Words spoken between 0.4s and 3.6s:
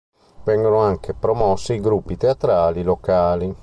Vengono anche promossi i gruppi teatrali locali.